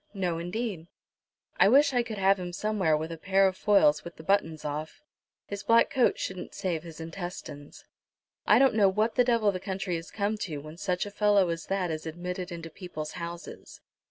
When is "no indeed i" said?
0.15-1.69